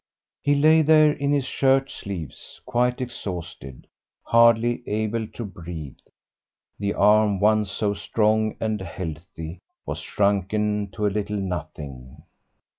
He 0.41 0.55
lay 0.55 0.81
there 0.81 1.11
in 1.11 1.31
his 1.31 1.45
shirt 1.45 1.91
sleeves 1.91 2.59
quite 2.65 3.01
exhausted, 3.01 3.85
hardly 4.23 4.81
able 4.89 5.27
to 5.27 5.45
breathe; 5.45 5.99
the 6.79 6.95
arm 6.95 7.39
once 7.39 7.71
so 7.71 7.93
strong 7.93 8.57
and 8.59 8.81
healthy 8.81 9.59
was 9.85 9.99
shrunken 9.99 10.89
to 10.93 11.05
a 11.05 11.09
little 11.09 11.37
nothing. 11.37 12.23